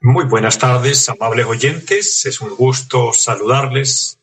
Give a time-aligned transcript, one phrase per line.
[0.00, 2.26] Muy buenas tardes, amables oyentes.
[2.26, 4.18] Es un gusto saludarles,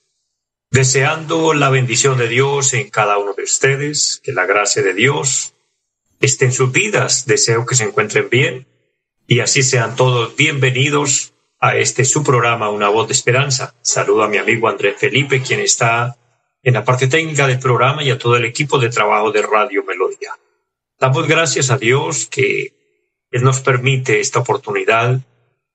[0.71, 5.53] deseando la bendición de Dios en cada uno de ustedes, que la gracia de Dios
[6.20, 7.25] esté en sus vidas.
[7.25, 8.67] Deseo que se encuentren bien
[9.27, 13.75] y así sean todos bienvenidos a este su programa Una voz de esperanza.
[13.81, 16.17] Saludo a mi amigo Andrés Felipe, quien está
[16.63, 19.83] en la parte técnica del programa y a todo el equipo de trabajo de Radio
[19.83, 20.33] Melodía.
[20.99, 22.73] Damos gracias a Dios que
[23.31, 25.22] Él nos permite esta oportunidad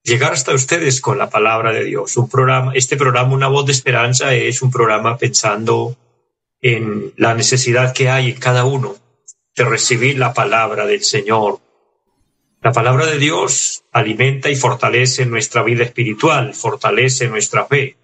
[0.03, 2.15] llegar hasta ustedes con la palabra de Dios.
[2.15, 5.97] Un programa, este programa, Una Voz de Esperanza, es un programa pensando
[6.61, 8.97] en la necesidad que hay en cada uno
[9.55, 11.59] de recibir la palabra del Señor.
[12.61, 17.97] La palabra de Dios alimenta y fortalece nuestra vida espiritual, fortalece nuestra fe.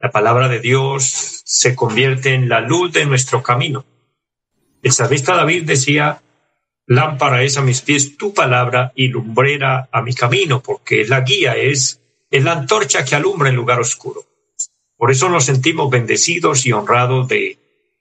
[0.00, 3.84] La palabra de Dios se convierte en la luz de nuestro camino.
[4.82, 6.22] El salmista David decía,
[6.86, 11.56] Lámpara es a mis pies tu palabra y lumbrera a mi camino, porque la guía,
[11.56, 14.24] es, es la antorcha que alumbra el lugar oscuro.
[14.96, 17.58] Por eso nos sentimos bendecidos y honrados de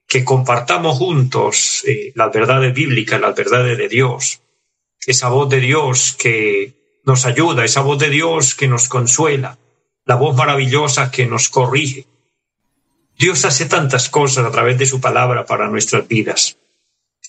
[0.08, 4.42] que compartamos juntos eh, las verdades bíblicas, las verdades de Dios,
[5.06, 9.58] esa voz de Dios que nos ayuda, esa voz de Dios que nos consuela,
[10.06, 12.06] la voz maravillosa que nos corrige.
[13.18, 16.58] Dios hace tantas cosas a través de su palabra para nuestras vidas.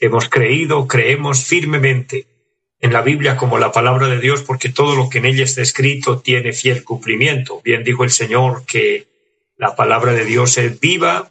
[0.00, 2.27] Hemos creído, creemos firmemente
[2.80, 5.62] en la Biblia como la palabra de Dios porque todo lo que en ella está
[5.62, 7.61] escrito tiene fiel cumplimiento.
[7.64, 9.08] Bien dijo el Señor que
[9.56, 11.30] la palabra de Dios es viva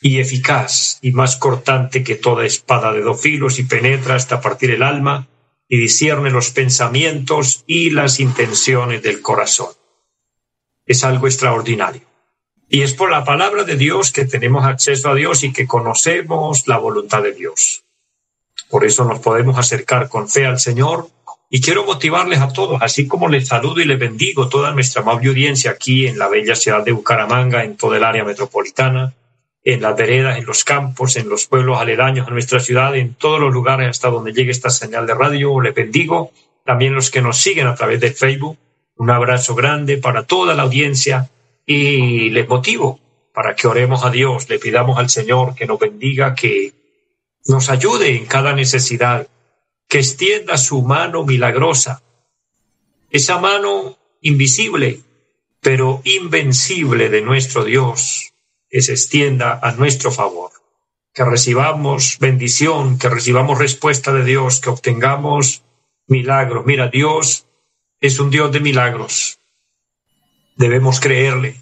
[0.00, 4.70] y eficaz y más cortante que toda espada de dos filos y penetra hasta partir
[4.70, 5.28] el alma
[5.68, 9.68] y discierne los pensamientos y las intenciones del corazón.
[10.86, 12.02] Es algo extraordinario.
[12.68, 16.66] Y es por la palabra de Dios que tenemos acceso a Dios y que conocemos
[16.66, 17.84] la voluntad de Dios.
[18.70, 21.08] Por eso nos podemos acercar con fe al Señor
[21.50, 25.28] y quiero motivarles a todos, así como les saludo y les bendigo toda nuestra amable
[25.28, 29.14] audiencia aquí en la bella ciudad de Bucaramanga, en todo el área metropolitana,
[29.64, 33.40] en las veredas, en los campos, en los pueblos aledaños a nuestra ciudad, en todos
[33.40, 35.60] los lugares hasta donde llegue esta señal de radio.
[35.60, 36.30] Les bendigo
[36.64, 38.56] también los que nos siguen a través de Facebook.
[38.94, 41.28] Un abrazo grande para toda la audiencia
[41.66, 43.00] y les motivo
[43.34, 46.79] para que oremos a Dios, le pidamos al Señor que nos bendiga, que
[47.46, 49.28] nos ayude en cada necesidad,
[49.88, 52.02] que extienda su mano milagrosa,
[53.10, 55.00] esa mano invisible,
[55.60, 58.32] pero invencible de nuestro Dios,
[58.68, 60.52] que se extienda a nuestro favor,
[61.12, 65.62] que recibamos bendición, que recibamos respuesta de Dios, que obtengamos
[66.06, 66.64] milagros.
[66.66, 67.46] Mira, Dios
[68.00, 69.40] es un Dios de milagros.
[70.56, 71.56] Debemos creerle,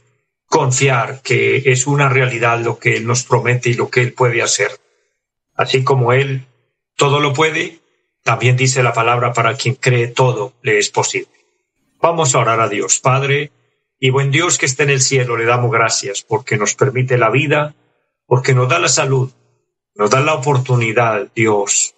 [0.47, 4.43] confiar que es una realidad lo que Él nos promete y lo que Él puede
[4.43, 4.71] hacer.
[5.59, 6.47] Así como Él
[6.97, 7.81] todo lo puede,
[8.23, 11.33] también dice la palabra para quien cree todo le es posible.
[12.01, 13.51] Vamos a orar a Dios, Padre,
[13.99, 17.31] y buen Dios que esté en el cielo, le damos gracias porque nos permite la
[17.31, 17.75] vida,
[18.25, 19.33] porque nos da la salud,
[19.97, 21.97] nos da la oportunidad, Dios,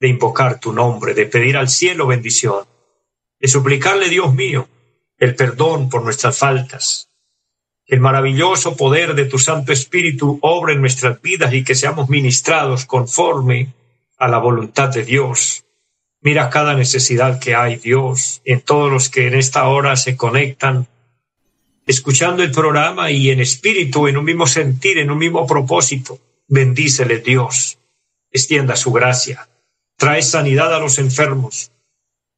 [0.00, 2.64] de invocar tu nombre, de pedir al cielo bendición,
[3.38, 4.68] de suplicarle, Dios mío,
[5.16, 7.08] el perdón por nuestras faltas,
[7.90, 12.86] el maravilloso poder de tu Santo Espíritu obra en nuestras vidas y que seamos ministrados
[12.86, 13.74] conforme
[14.16, 15.64] a la voluntad de Dios.
[16.20, 20.86] Mira cada necesidad que hay, Dios, en todos los que en esta hora se conectan,
[21.84, 26.20] escuchando el programa y en espíritu, en un mismo sentir, en un mismo propósito.
[26.46, 27.78] Bendícele, Dios.
[28.30, 29.48] Extienda su gracia.
[29.96, 31.72] Trae sanidad a los enfermos.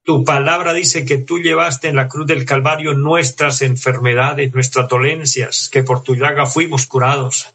[0.05, 5.69] Tu palabra dice que tú llevaste en la cruz del Calvario nuestras enfermedades, nuestras dolencias,
[5.71, 7.55] que por tu llaga fuimos curados.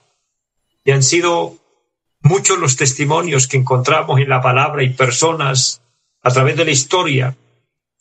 [0.86, 1.58] Y han sido
[2.22, 5.82] muchos los testimonios que encontramos en la palabra y personas
[6.22, 7.36] a través de la historia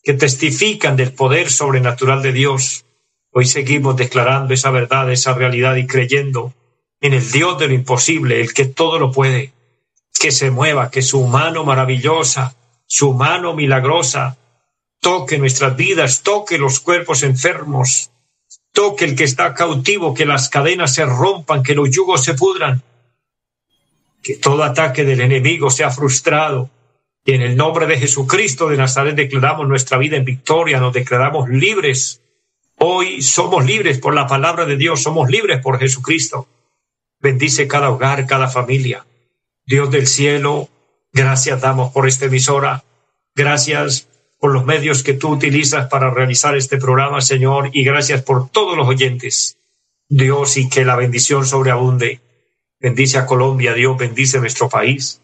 [0.04, 2.84] que testifican del poder sobrenatural de Dios.
[3.32, 6.54] Hoy seguimos declarando esa verdad, esa realidad y creyendo
[7.00, 9.52] en el Dios de lo imposible, el que todo lo puede,
[10.20, 12.54] que se mueva, que su mano maravillosa
[12.86, 14.38] su mano milagrosa
[15.00, 18.10] toque nuestras vidas, toque los cuerpos enfermos,
[18.72, 22.82] toque el que está cautivo, que las cadenas se rompan, que los yugos se pudran,
[24.22, 26.70] que todo ataque del enemigo sea frustrado,
[27.24, 31.48] Y en el nombre de Jesucristo de Nazaret declaramos nuestra vida en victoria, nos declaramos
[31.48, 32.20] libres.
[32.78, 36.46] Hoy somos libres por la palabra de Dios, somos libres por Jesucristo.
[37.20, 39.06] Bendice cada hogar, cada familia.
[39.64, 40.68] Dios del cielo,
[41.16, 42.84] gracias damos por esta emisora.
[43.34, 44.06] Gracias
[44.38, 48.76] por los medios que tú utilizas para realizar este programa, Señor, y gracias por todos
[48.76, 49.56] los oyentes.
[50.08, 52.20] Dios, y que la bendición sobreabunde.
[52.78, 55.22] Bendice a Colombia, Dios, bendice nuestro país.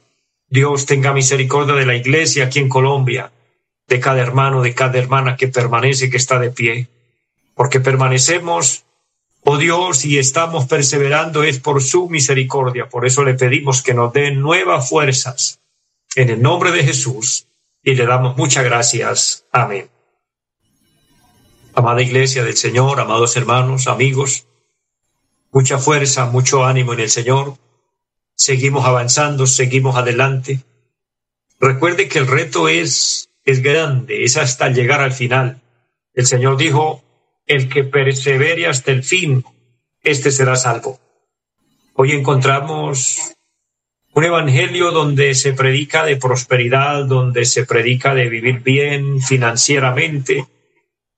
[0.49, 3.31] Dios tenga misericordia de la iglesia aquí en Colombia,
[3.87, 6.89] de cada hermano, de cada hermana que permanece, que está de pie,
[7.55, 8.85] porque permanecemos,
[9.43, 12.89] oh Dios, y estamos perseverando es por su misericordia.
[12.89, 15.62] Por eso le pedimos que nos dé nuevas fuerzas
[16.17, 17.47] en el nombre de Jesús
[17.83, 19.47] y le damos muchas gracias.
[19.53, 19.91] Amén.
[21.75, 24.47] Amada iglesia del Señor, amados hermanos, amigos,
[25.51, 27.57] mucha fuerza, mucho ánimo en el Señor
[28.35, 30.61] seguimos avanzando, seguimos adelante.
[31.61, 35.63] Recuerde que el reto es, es grande, es hasta llegar al final.
[36.15, 37.03] El Señor dijo,
[37.47, 39.45] el que persevere hasta el fin,
[40.03, 40.99] este será salvo.
[41.95, 43.32] Hoy encontramos
[44.15, 50.47] un evangelio donde se predica de prosperidad, donde se predica de vivir bien financieramente,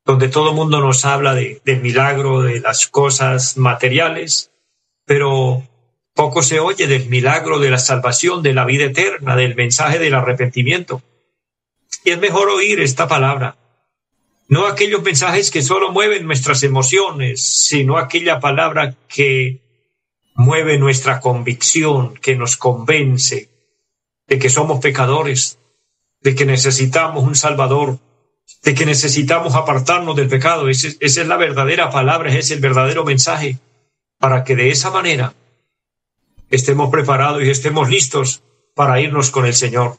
[0.04, 4.52] donde todo el mundo nos habla de, del milagro, de las cosas materiales,
[5.04, 5.66] pero
[6.14, 10.14] poco se oye del milagro de la salvación, de la vida eterna, del mensaje del
[10.14, 11.02] arrepentimiento.
[12.04, 13.56] Y es mejor oír esta palabra,
[14.46, 19.63] no aquellos mensajes que solo mueven nuestras emociones, sino aquella palabra que
[20.34, 23.48] mueve nuestra convicción, que nos convence
[24.26, 25.58] de que somos pecadores,
[26.20, 27.98] de que necesitamos un Salvador,
[28.62, 30.68] de que necesitamos apartarnos del pecado.
[30.68, 33.58] Esa, es la verdadera palabra, ese es el verdadero mensaje,
[34.18, 35.34] para que de esa manera
[36.50, 38.42] estemos preparados y estemos listos
[38.74, 39.98] para irnos con el Señor.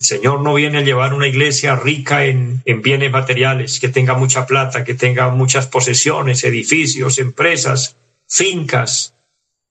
[0.00, 4.14] El Señor no viene a llevar una iglesia rica en, en, bienes materiales, que tenga
[4.14, 7.96] mucha plata, que tenga muchas posesiones, edificios, empresas,
[8.34, 9.14] fincas,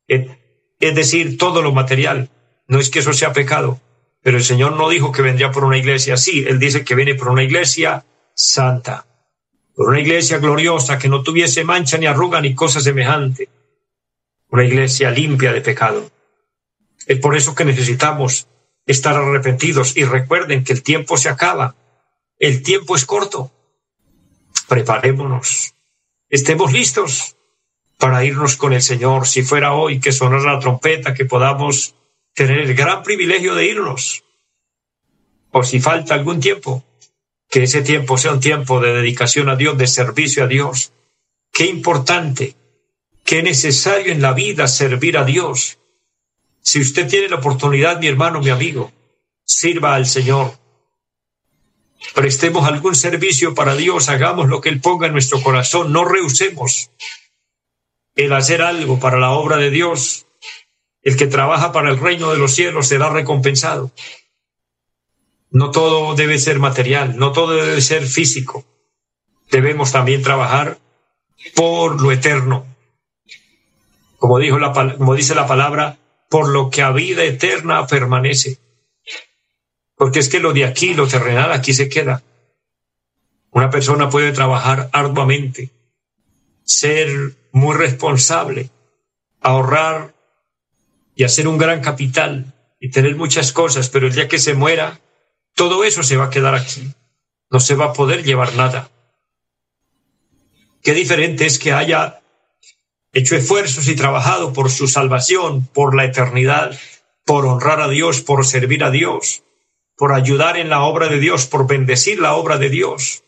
[0.07, 2.30] es decir, todo lo material.
[2.68, 3.81] No es que eso sea pecado,
[4.21, 7.15] pero el Señor no dijo que vendría por una iglesia así, Él dice que viene
[7.15, 9.06] por una iglesia santa,
[9.75, 13.50] por una iglesia gloriosa que no tuviese mancha ni arruga ni cosa semejante
[14.48, 16.12] una iglesia limpia de pecado.
[17.07, 18.48] Es por eso que necesitamos
[18.86, 21.75] estar arrepentidos y recuerden que el tiempo se acaba,
[22.38, 23.51] el tiempo es corto.
[24.69, 25.74] Preparémonos,
[26.30, 27.36] estemos listos
[27.98, 29.28] para irnos con el Señor.
[29.28, 31.95] Si fuera hoy que sonara la trompeta, que podamos
[32.34, 34.24] tener el gran privilegio de irnos.
[35.51, 36.84] O si falta algún tiempo,
[37.50, 40.92] que ese tiempo sea un tiempo de dedicación a Dios, de servicio a Dios.
[41.51, 42.56] Qué importante
[43.24, 45.80] Qué necesario en la vida servir a Dios.
[46.62, 48.92] Si usted tiene la oportunidad, mi hermano, mi amigo,
[49.45, 50.57] sirva al Señor.
[52.13, 56.90] Prestemos algún servicio para Dios, hagamos lo que Él ponga en nuestro corazón, no rehusemos
[58.15, 60.25] el hacer algo para la obra de Dios.
[61.01, 63.92] El que trabaja para el reino de los cielos será recompensado.
[65.50, 68.65] No todo debe ser material, no todo debe ser físico.
[69.51, 70.80] Debemos también trabajar
[71.56, 72.65] por lo eterno,
[74.18, 75.98] como, dijo la, como dice la palabra,
[76.30, 78.57] por lo que a vida eterna permanece.
[79.95, 82.24] Porque es que lo de aquí, lo terrenal, aquí se queda.
[83.51, 85.69] Una persona puede trabajar arduamente,
[86.64, 88.72] ser muy responsable,
[89.40, 90.16] ahorrar
[91.16, 95.00] y hacer un gran capital y tener muchas cosas, pero el día que se muera,
[95.54, 96.92] todo eso se va a quedar aquí.
[97.50, 98.90] No se va a poder llevar nada.
[100.81, 102.22] Qué diferente es que haya
[103.14, 106.78] hecho esfuerzos y trabajado por su salvación, por la eternidad,
[107.24, 109.44] por honrar a Dios, por servir a Dios,
[109.95, 113.24] por ayudar en la obra de Dios, por bendecir la obra de Dios.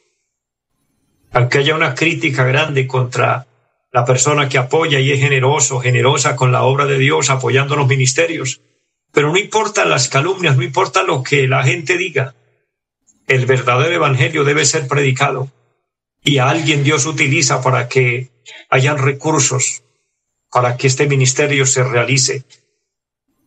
[1.32, 3.46] Aunque haya una crítica grande contra
[3.95, 7.87] la persona que apoya y es generoso, generosa con la obra de Dios, apoyando los
[7.87, 8.59] ministerios.
[9.13, 12.35] Pero no importa las calumnias, no importa lo que la gente diga.
[13.25, 15.49] El verdadero evangelio debe ser predicado
[16.25, 18.31] y a alguien Dios utiliza para que
[18.69, 19.83] hayan recursos
[20.51, 22.43] para que este ministerio se realice.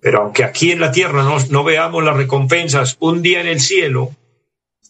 [0.00, 3.60] Pero aunque aquí en la tierra no, no veamos las recompensas, un día en el
[3.60, 4.16] cielo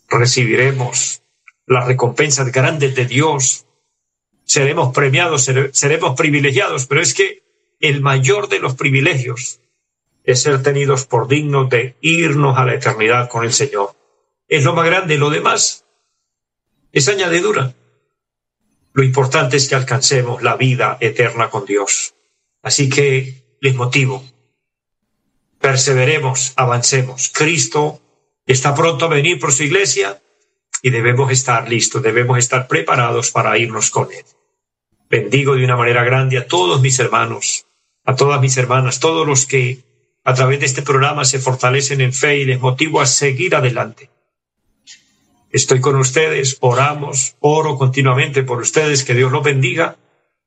[0.09, 1.25] recibiremos
[1.67, 3.67] las recompensas grandes de Dios.
[4.49, 7.43] Seremos premiados, seremos privilegiados, pero es que
[7.81, 9.61] el mayor de los privilegios
[10.25, 13.95] es ser tenidos por dignos de irnos a la eternidad con el Señor.
[14.49, 15.85] Es lo más grande, lo demás
[16.93, 17.75] es añadidura.
[18.95, 22.15] Lo importante es que alcancemos la vida eterna con Dios.
[22.63, 24.25] Así que les motivo.
[25.61, 27.31] Perseveremos, avancemos.
[27.35, 28.01] Cristo
[28.47, 30.23] está pronto a venir por su iglesia
[30.81, 34.25] y debemos estar listos, debemos estar preparados para irnos con Él.
[35.11, 37.67] Bendigo de una manera grande a todos mis hermanos,
[38.05, 39.81] a todas mis hermanas, todos los que
[40.23, 44.11] a través de este programa se fortalecen en fe y les motivo a seguir adelante.
[45.51, 49.97] Estoy con ustedes, oramos, oro continuamente por ustedes, que Dios los bendiga.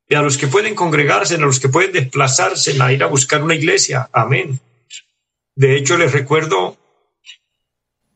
[0.08, 3.42] Y a los que pueden congregarse, a los que pueden desplazarse, a ir a buscar
[3.42, 4.10] una iglesia.
[4.14, 4.60] Amén.
[5.56, 6.78] De hecho, les recuerdo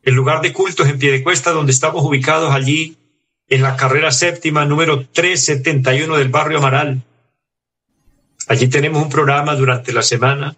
[0.04, 2.98] el lugar de cultos en Piedecuesta, donde estamos ubicados allí
[3.48, 7.04] en la carrera séptima número 371 del barrio Amaral.
[8.48, 10.56] Allí tenemos un programa durante la semana.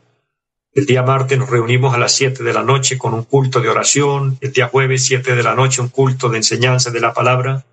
[0.73, 3.69] El día martes nos reunimos a las 7 de la noche con un culto de
[3.69, 4.37] oración.
[4.41, 7.65] El día jueves, 7 de la noche, un culto de enseñanza de la palabra.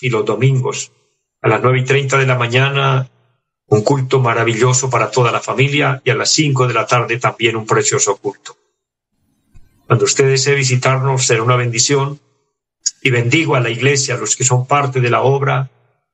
[0.00, 0.92] Y los domingos,
[1.40, 3.08] a las nueve y treinta de la mañana,
[3.66, 6.02] un culto maravilloso para toda la familia.
[6.04, 8.56] Y a las 5 de la tarde también un precioso culto.
[9.86, 12.18] Cuando usted desee visitarnos, será una bendición.
[13.02, 15.70] Y bendigo a la iglesia, a los que son parte de la obra,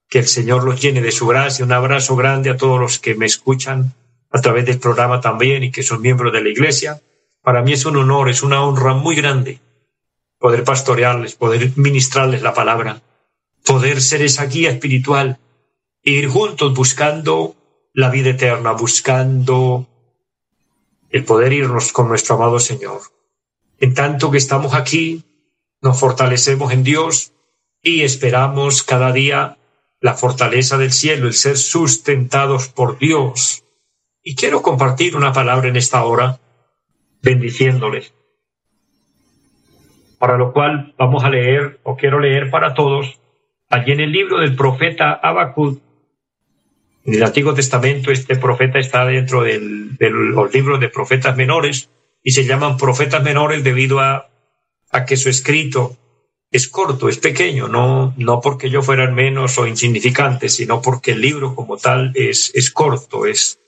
[0.08, 1.64] que el Señor los llene de su gracia.
[1.64, 3.92] Un abrazo grande a todos los que me escuchan
[4.30, 7.00] a través del programa también y que son miembros de la iglesia.
[7.42, 9.60] Para mí es un honor, es una honra muy grande
[10.38, 13.02] poder pastorearles, poder ministrarles la palabra,
[13.64, 15.38] poder ser esa guía espiritual,
[16.02, 17.56] ir juntos buscando
[17.92, 19.88] la vida eterna, buscando
[21.10, 23.00] el poder irnos con nuestro amado Señor.
[23.80, 25.24] En tanto que estamos aquí,
[25.80, 27.32] nos fortalecemos en Dios
[27.82, 29.58] y esperamos cada día
[30.00, 33.64] la fortaleza del cielo, el ser sustentados por Dios.
[34.22, 36.40] Y quiero compartir una palabra en esta hora,
[37.22, 38.14] bendiciéndoles.
[40.18, 43.20] Para lo cual vamos a leer, o quiero leer para todos,
[43.70, 45.80] allí en el libro del profeta Habacuc.
[47.04, 49.58] En el Antiguo Testamento este profeta está dentro de
[50.00, 51.90] los libros de profetas menores,
[52.22, 54.28] y se llaman profetas menores debido a,
[54.90, 55.96] a que su escrito
[56.50, 61.20] es corto, es pequeño, no, no porque ellos fueran menos o insignificantes, sino porque el
[61.20, 63.58] libro como tal es, es corto, es,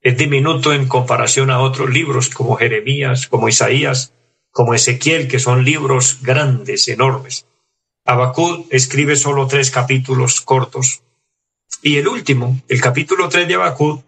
[0.00, 4.12] es diminuto en comparación a otros libros como Jeremías, como Isaías,
[4.50, 7.46] como Ezequiel, que son libros grandes, enormes.
[8.04, 11.02] Abacud escribe solo tres capítulos cortos.
[11.80, 14.00] Y el último, el capítulo tres de Abacud,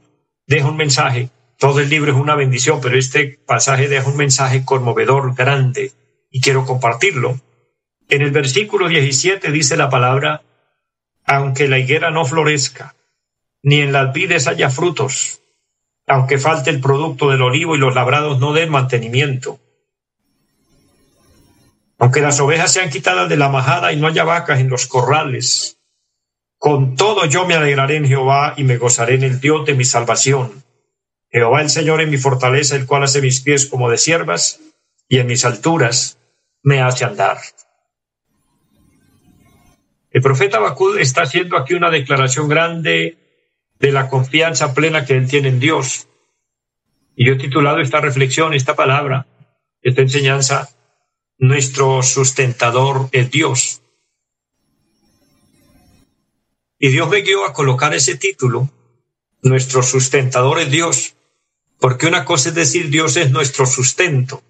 [0.47, 4.65] deja un mensaje todo el libro es una bendición, pero este pasaje deja un mensaje
[4.65, 5.93] conmovedor, grande,
[6.37, 7.41] y quiero compartirlo.
[8.11, 10.43] En el versículo 17 dice la palabra,
[11.25, 12.95] aunque la higuera no florezca,
[13.63, 15.41] ni en las vides haya frutos,
[16.07, 19.59] aunque falte el producto del olivo y los labrados no den mantenimiento,
[21.99, 25.79] aunque las ovejas sean quitadas de la majada y no haya vacas en los corrales,
[26.59, 29.87] con todo yo me alegraré en Jehová y me gozaré en el Dios de mi
[29.87, 30.65] salvación.
[31.31, 34.61] Jehová el Señor es mi fortaleza, el cual hace mis pies como de siervas,
[35.09, 36.19] y en mis alturas
[36.67, 37.39] me hace andar.
[40.11, 43.19] El profeta Bacud está haciendo aquí una declaración grande
[43.79, 46.09] de la confianza plena que él tiene en Dios.
[47.15, 49.29] Y yo he titulado esta reflexión, esta palabra,
[49.81, 50.69] esta enseñanza,
[51.39, 53.83] nuestro sustentador es Dios.
[56.81, 58.69] Y Dios me guió a colocar ese título,
[59.41, 61.15] nuestro sustentador es Dios,
[61.79, 64.43] porque una cosa es decir Dios es nuestro sustento.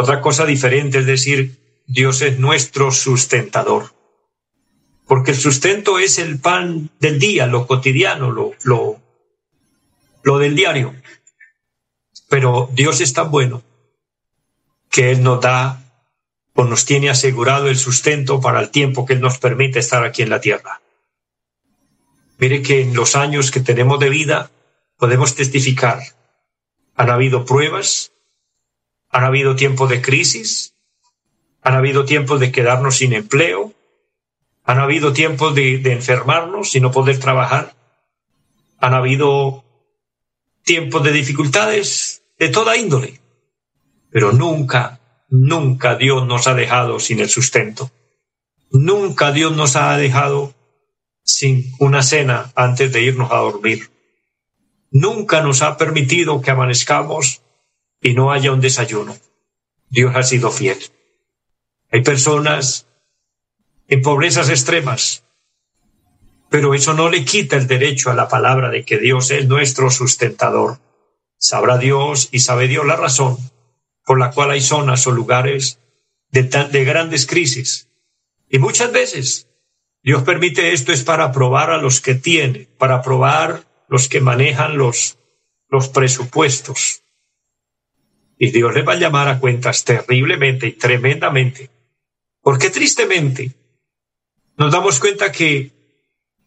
[0.00, 3.92] Otra cosa diferente es decir Dios es nuestro sustentador.
[5.08, 9.00] Porque el sustento es el pan del día, lo cotidiano, lo, lo,
[10.22, 10.94] lo del diario.
[12.28, 13.64] Pero Dios es tan bueno
[14.88, 15.82] que Él nos da
[16.54, 20.22] o nos tiene asegurado el sustento para el tiempo que Él nos permite estar aquí
[20.22, 20.80] en la tierra.
[22.38, 24.52] Mire que en los años que tenemos de vida
[24.96, 25.98] podemos testificar
[26.94, 28.12] han habido pruebas,
[29.10, 30.74] han habido tiempos de crisis,
[31.62, 33.72] han habido tiempos de quedarnos sin empleo,
[34.64, 37.74] han habido tiempos de, enfermarnos y no poder trabajar,
[38.78, 39.64] han habido
[40.64, 43.20] tiempos de dificultades de toda índole,
[44.10, 47.90] pero nunca, nunca Dios nos ha dejado sin el sustento.
[48.70, 50.54] Nunca Dios nos ha dejado
[51.22, 53.90] sin una cena antes de irnos a dormir
[54.90, 57.42] nunca nos ha permitido que amanezcamos
[58.00, 59.16] y no haya un desayuno.
[59.88, 60.78] Dios ha sido fiel.
[61.90, 62.86] Hay personas
[63.88, 65.24] en pobrezas extremas,
[66.50, 69.90] pero eso no le quita el derecho a la palabra de que Dios es nuestro
[69.90, 70.78] sustentador.
[71.38, 73.38] Sabrá Dios y sabe Dios la razón
[74.04, 75.78] por la cual hay zonas o lugares
[76.30, 77.88] de, de grandes crisis.
[78.48, 79.48] Y muchas veces
[80.02, 84.78] Dios permite esto es para probar a los que tiene, para probar los que manejan
[84.78, 85.16] los
[85.92, 87.02] presupuestos.
[88.38, 91.70] Y Dios les va a llamar a cuentas terriblemente y tremendamente.
[92.40, 93.52] Porque tristemente
[94.56, 95.70] nos damos cuenta que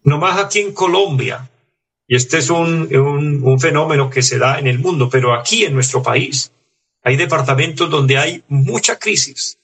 [0.04, 1.50] nomás aquí en Colombia,
[2.08, 5.64] y este es un, un, un fenómeno que se da en el mundo, pero aquí
[5.64, 6.52] en nuestro país
[7.04, 9.58] hay departamentos donde hay mucha crisis,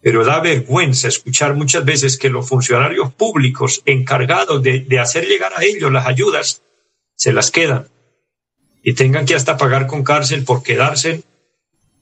[0.00, 5.64] pero da vergüenza escuchar muchas veces que los funcionarios públicos encargados de, hacer llegar a
[5.64, 6.62] ellos las ayudas
[7.16, 7.88] se las quedan
[8.82, 11.22] y tengan que hasta pagar con cárcel por quedarse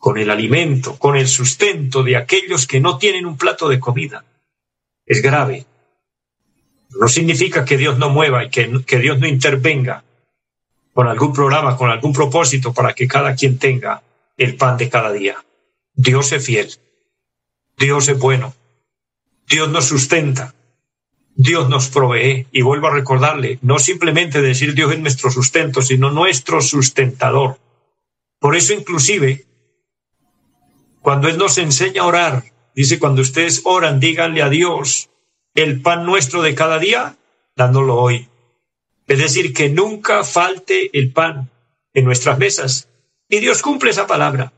[0.02, 4.24] con el alimento, con el sustento de aquellos que no tienen un plato de comida.
[5.06, 5.64] Es grave.
[6.98, 10.02] No significa que Dios no mueva y que, que Dios no intervenga
[10.92, 14.02] con algún programa, con algún propósito para que cada quien tenga
[14.36, 15.36] el pan de cada día.
[15.94, 16.68] Dios es fiel.
[17.78, 18.56] Dios es bueno.
[19.46, 20.52] Dios nos sustenta.
[21.36, 22.48] Dios nos provee.
[22.50, 27.60] Y vuelvo a recordarle, no simplemente decir Dios es nuestro sustento, sino nuestro sustentador.
[28.40, 29.46] Por eso inclusive,
[31.02, 32.44] cuando Él nos enseña a orar,
[32.74, 35.10] dice, cuando ustedes oran, díganle a Dios
[35.54, 37.16] el pan nuestro de cada día,
[37.56, 38.28] dándolo hoy.
[39.08, 41.50] Es decir, que nunca falte el pan
[41.92, 42.88] en nuestras mesas.
[43.28, 44.52] Y Dios cumple esa palabra.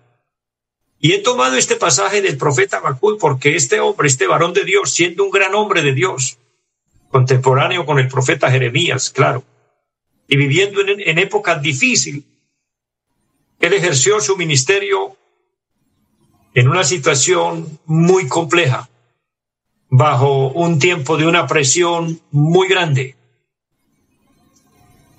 [0.98, 4.92] Y he tomado este pasaje del profeta Habacuc porque este hombre, este varón de Dios,
[4.92, 6.38] siendo un gran hombre de Dios,
[7.08, 9.44] contemporáneo con el profeta Jeremías, claro,
[10.28, 12.24] y viviendo en, en época difícil,
[13.60, 15.16] él ejerció su ministerio
[16.54, 18.88] en una situación muy compleja,
[19.90, 23.16] bajo un tiempo de una presión muy grande.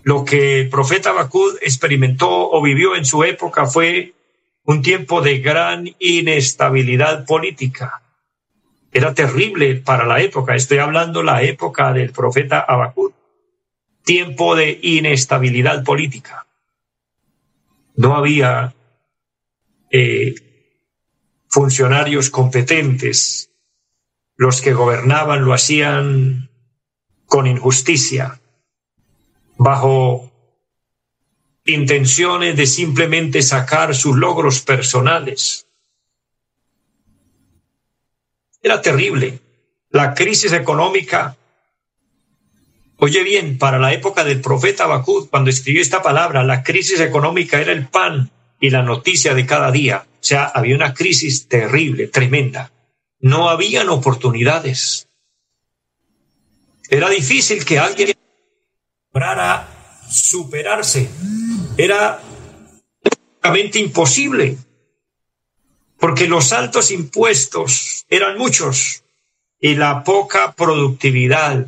[0.03, 4.13] Lo que el profeta Habacuc experimentó o vivió en su época fue
[4.63, 8.01] un tiempo de gran inestabilidad política.
[8.91, 13.13] Era terrible para la época, estoy hablando la época del profeta Habacuc,
[14.03, 16.45] tiempo de inestabilidad política.
[17.95, 18.73] No había
[19.89, 20.35] eh,
[21.55, 23.49] funcionarios competentes,
[24.35, 26.49] los que gobernaban lo hacían
[27.27, 28.41] con injusticia,
[29.55, 30.33] bajo
[31.63, 35.65] intenciones de simplemente sacar sus logros personales.
[38.61, 39.39] Era terrible.
[39.91, 41.37] La crisis económica,
[42.97, 47.61] oye bien, para la época del profeta Habacuc, cuando escribió esta palabra, la crisis económica
[47.61, 50.05] era el pan y la noticia de cada día.
[50.25, 52.71] Sea, había una crisis terrible, tremenda.
[53.19, 55.07] No habían oportunidades.
[56.89, 58.11] Era difícil que alguien
[59.13, 59.67] lograra
[60.09, 61.07] superarse
[61.77, 62.19] era
[63.03, 64.57] prácticamente imposible,
[65.99, 69.03] porque los altos impuestos eran muchos
[69.59, 71.67] y la poca productividad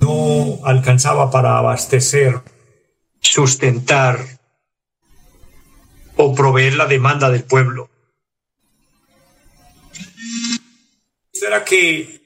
[0.00, 2.42] no alcanzaba para abastecer,
[3.20, 4.33] sustentar
[6.16, 7.90] o proveer la demanda del pueblo.
[11.32, 12.22] Era que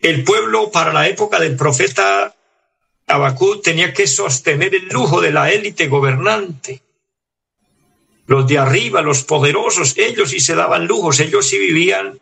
[0.00, 2.34] el pueblo para la época del profeta
[3.06, 6.82] Abacú tenía que sostener el lujo de la élite gobernante.
[8.26, 12.20] Los de arriba, los poderosos, ellos sí se daban lujos, ellos sí vivían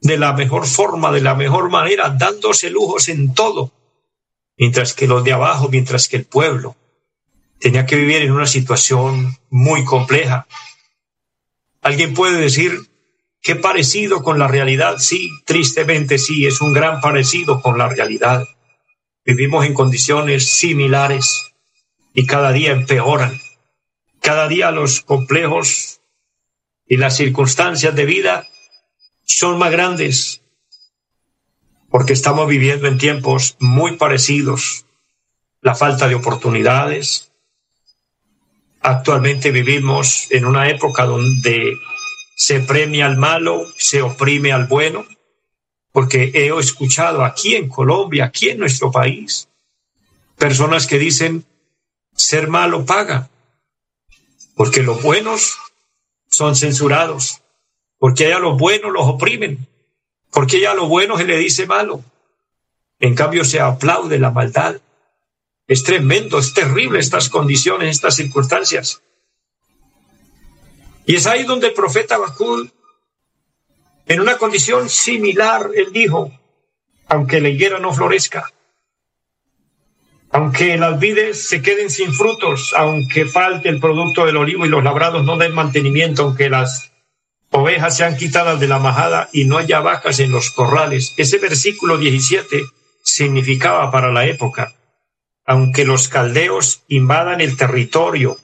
[0.00, 3.72] de la mejor forma, de la mejor manera, dándose lujos en todo.
[4.56, 6.76] Mientras que los de abajo, mientras que el pueblo
[7.60, 10.46] tenía que vivir en una situación muy compleja.
[11.82, 12.90] Alguien puede decir,
[13.42, 14.98] qué parecido con la realidad.
[14.98, 18.48] Sí, tristemente sí, es un gran parecido con la realidad.
[19.24, 21.52] Vivimos en condiciones similares
[22.14, 23.38] y cada día empeoran.
[24.20, 26.00] Cada día los complejos
[26.86, 28.48] y las circunstancias de vida
[29.24, 30.42] son más grandes
[31.90, 34.86] porque estamos viviendo en tiempos muy parecidos.
[35.60, 37.29] La falta de oportunidades.
[38.80, 41.76] Actualmente vivimos en una época donde
[42.36, 45.04] se premia al malo, se oprime al bueno
[45.92, 49.48] porque he escuchado aquí en Colombia, aquí en nuestro país,
[50.36, 51.44] personas que dicen
[52.14, 53.28] ser malo paga,
[54.54, 55.58] porque los buenos
[56.28, 57.40] son censurados,
[57.98, 59.66] porque a los buenos los oprimen,
[60.30, 62.04] porque a los buenos se le dice malo.
[63.00, 64.76] En cambio se aplaude la maldad.
[65.70, 69.02] Es tremendo, es terrible estas condiciones, estas circunstancias.
[71.06, 72.72] Y es ahí donde el profeta Bakul
[74.08, 76.32] en una condición similar, él dijo,
[77.06, 78.52] aunque la higuera no florezca,
[80.32, 84.82] aunque las vides se queden sin frutos, aunque falte el producto del olivo y los
[84.82, 86.90] labrados no den mantenimiento, aunque las
[87.50, 91.14] ovejas sean quitadas de la majada y no haya vacas en los corrales.
[91.16, 92.64] Ese versículo 17
[93.04, 94.74] significaba para la época,
[95.50, 98.38] aunque los caldeos invadan el territorio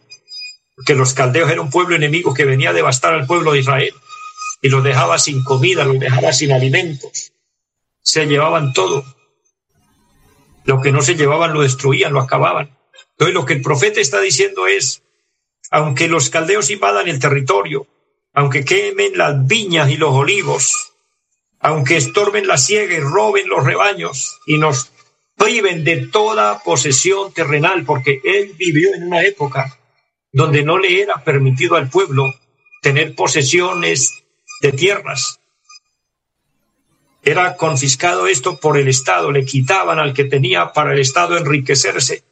[0.75, 3.95] porque los caldeos eran un pueblo enemigo que venía a devastar al pueblo de Israel
[4.61, 7.33] y los dejaba sin comida, los dejaba sin alimentos.
[8.03, 9.05] Se llevaban todo.
[10.65, 12.77] Lo que no se llevaban lo destruían, lo acababan.
[13.13, 15.05] Entonces lo que el profeta está diciendo es,
[15.71, 17.87] aunque los caldeos invadan el territorio,
[18.33, 20.93] aunque quemen las viñas y los olivos,
[21.61, 24.91] aunque estorben la siega y roben los rebaños y nos
[25.37, 29.79] priven de toda posesión terrenal, porque él vivió en una época
[30.33, 32.35] donde no le era permitido al pueblo
[32.83, 34.25] tener posesiones
[34.61, 35.41] de tierras.
[37.23, 42.23] Era confiscado esto por el Estado, le quitaban al que tenía para el Estado enriquecerse.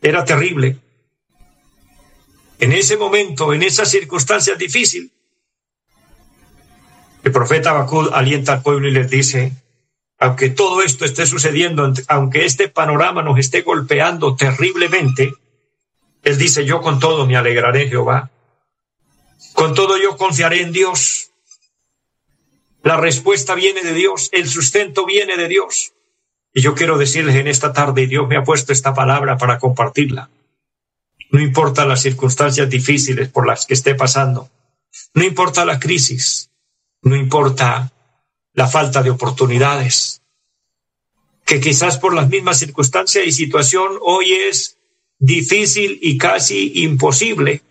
[0.00, 0.78] Era terrible.
[2.58, 5.10] En ese momento, en esas circunstancias difíciles,
[7.22, 9.52] el profeta Bacud alienta al pueblo y les dice,
[10.18, 15.34] aunque todo esto esté sucediendo, aunque este panorama nos esté golpeando terriblemente,
[16.22, 18.30] él dice, yo con todo me alegraré Jehová.
[19.52, 21.30] Con todo yo confiaré en Dios.
[22.82, 25.92] La respuesta viene de Dios, el sustento viene de Dios.
[26.52, 30.30] Y yo quiero decirles en esta tarde, Dios me ha puesto esta palabra para compartirla.
[31.30, 34.48] No importa las circunstancias difíciles por las que esté pasando,
[35.14, 36.50] no importa la crisis,
[37.02, 37.92] no importa
[38.56, 40.22] la falta de oportunidades,
[41.44, 44.78] que quizás por las mismas circunstancias y situación hoy es
[45.18, 47.62] difícil y casi imposible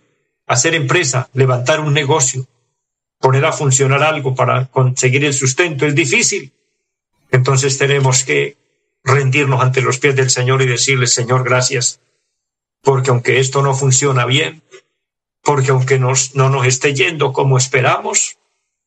[0.46, 2.46] hacer empresa, levantar un negocio,
[3.18, 5.86] poner a funcionar algo para conseguir el sustento.
[5.86, 6.52] Es difícil.
[7.32, 8.56] Entonces tenemos que
[9.02, 11.98] rendirnos ante los pies del Señor y decirle, Señor, gracias,
[12.80, 14.62] porque aunque esto no funciona bien,
[15.42, 18.38] porque aunque nos, no nos esté yendo como esperamos,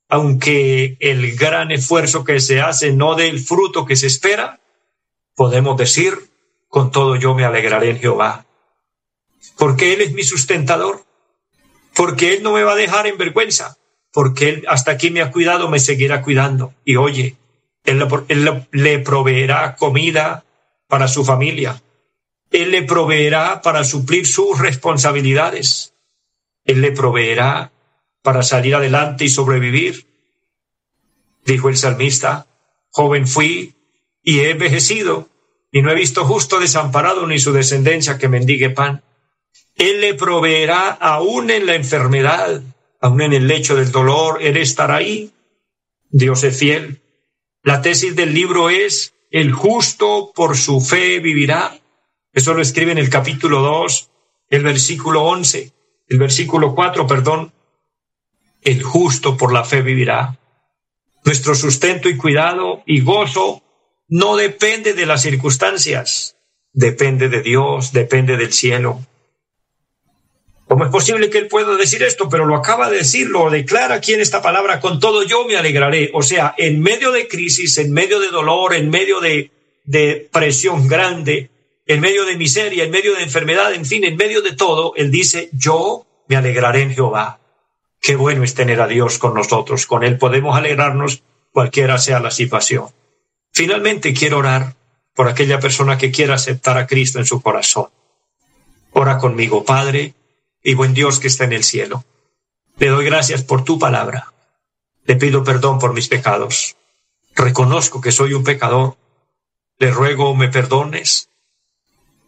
[0.10, 4.60] aunque el gran esfuerzo que se hace no dé el fruto que se espera,
[5.36, 6.17] podemos decir,
[6.67, 8.45] con todo yo me alegraré en Jehová,
[9.56, 11.06] porque Él es mi sustentador,
[11.95, 13.78] porque Él no me va a dejar en vergüenza,
[14.12, 16.74] porque Él hasta aquí me ha cuidado, me seguirá cuidando.
[16.84, 17.38] Y oye,
[17.86, 20.43] Él, él le proveerá comida
[20.88, 21.84] para su familia,
[22.50, 25.93] Él le proveerá para suplir sus responsabilidades,
[26.65, 27.72] Él le proveerá
[28.30, 30.06] para salir adelante y sobrevivir.
[31.48, 32.46] Dijo el salmista,
[32.92, 33.74] joven fui
[34.22, 35.30] y he envejecido,
[35.72, 39.02] y no he visto justo desamparado ni su descendencia que mendigue pan.
[39.76, 42.62] Él le proveerá aún en la enfermedad,
[43.02, 45.32] aún en el lecho del dolor, Él estará ahí.
[46.12, 47.02] Dios es fiel.
[47.63, 51.80] La tesis del libro es, el justo por su fe vivirá.
[52.32, 54.12] Eso lo escribe en el capítulo 2,
[54.50, 55.74] el versículo 11,
[56.10, 57.54] el versículo 4, perdón,
[58.63, 60.38] el justo por la fe vivirá.
[61.26, 63.62] Nuestro sustento y cuidado y gozo
[64.08, 66.38] no depende de las circunstancias,
[66.74, 69.06] depende de Dios, depende del cielo.
[70.67, 72.30] ¿Cómo es posible que él pueda decir esto?
[72.30, 75.58] Pero lo acaba de decir, lo declara aquí en esta palabra, con todo yo me
[75.58, 76.12] alegraré.
[76.13, 79.50] O sea, en medio de crisis, en medio de dolor, en medio de,
[79.86, 81.50] de presión grande,
[81.88, 85.10] en medio de miseria, en medio de enfermedad, en fin, en medio de todo, él
[85.10, 87.38] dice, yo me alegraré en Jehová.
[88.02, 89.86] Qué bueno es tener a Dios con nosotros.
[89.86, 92.88] Con Él podemos alegrarnos cualquiera sea la situación.
[93.52, 94.76] Finalmente quiero orar
[95.14, 97.90] por aquella persona que quiera aceptar a Cristo en su corazón.
[98.92, 100.14] Ora conmigo, Padre
[100.64, 102.06] y buen Dios que está en el cielo.
[102.78, 104.34] Le doy gracias por tu palabra.
[105.04, 106.78] Le pido perdón por mis pecados.
[107.36, 108.98] Reconozco que soy un pecador.
[109.78, 111.30] Le ruego me perdones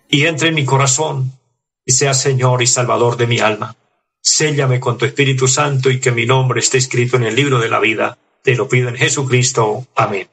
[0.10, 1.40] y entre en mi corazón
[1.86, 3.76] y sea Señor y Salvador de mi alma.
[4.22, 7.70] Séllame con tu Espíritu Santo y que mi nombre esté escrito en el libro de
[7.70, 8.20] la vida.
[8.44, 9.88] Te lo pido en Jesucristo.
[9.96, 10.28] Amén.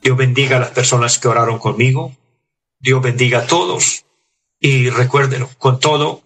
[0.00, 2.16] Dios bendiga a las personas que oraron conmigo.
[2.78, 4.04] Dios bendiga a todos.
[4.60, 6.22] Y recuérdelo, con todo,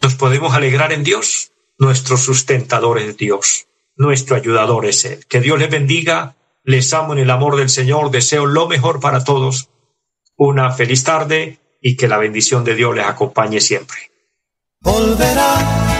[0.00, 1.52] nos podemos alegrar en Dios.
[1.78, 3.66] Nuestro sustentador es Dios.
[3.96, 5.26] Nuestro ayudador es Él.
[5.26, 6.36] Que Dios les bendiga.
[6.62, 8.10] Les amo en el amor del Señor.
[8.10, 9.68] Deseo lo mejor para todos.
[10.36, 14.10] Una feliz tarde y que la bendición de Dios les acompañe siempre.
[14.80, 15.99] Volverá